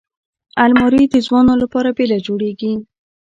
الماري 0.63 1.03
د 1.09 1.15
ځوانو 1.27 1.53
لپاره 1.61 1.89
بېله 1.97 2.17
جوړیږي 2.27 2.71